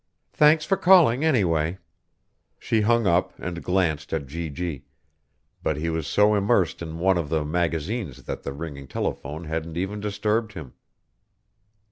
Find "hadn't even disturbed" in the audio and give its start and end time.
9.43-10.53